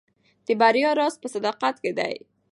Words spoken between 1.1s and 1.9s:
په صداقت